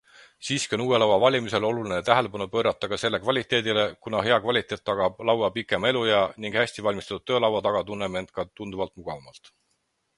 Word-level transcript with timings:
Siiski 0.45 0.75
on 0.75 0.81
uue 0.85 0.97
laua 1.01 1.17
valimisel 1.23 1.65
oluline 1.67 1.99
tähelepanu 2.07 2.47
pöörata 2.55 2.89
ka 2.93 2.99
selle 3.03 3.19
kvaliteedile, 3.25 3.83
kuna 4.07 4.23
hea 4.27 4.39
kvaliteet 4.47 4.83
tagab 4.91 5.23
laua 5.31 5.53
pikema 5.59 5.93
eluea 5.95 6.25
ning 6.45 6.61
hästi 6.63 6.87
valmistatud 6.89 7.25
töölaua 7.31 7.65
taga 7.69 7.83
tunneme 7.91 8.25
end 8.25 8.33
ka 8.39 8.51
tunduvalt 8.61 8.99
mugavamalt. 9.01 9.55